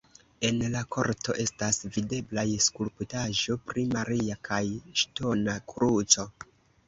[0.47, 4.63] En la korto estas videblaj skulptaĵo pri Maria kaj
[5.03, 6.27] ŝtona kruco.